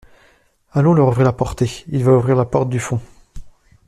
[0.73, 1.85] Allons leur ouvrir la porté.
[1.89, 2.99] il va ouvrir la porte du fond.